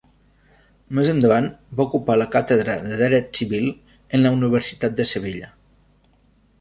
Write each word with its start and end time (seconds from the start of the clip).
Més 0.99 1.09
endavant 1.11 1.49
va 1.81 1.85
ocupar 1.91 2.15
la 2.21 2.27
Càtedra 2.35 2.79
de 2.87 2.97
Dret 3.03 3.29
Civil 3.41 3.69
en 4.19 4.25
la 4.25 4.35
Universitat 4.39 4.97
de 5.03 5.07
Sevilla. 5.15 5.53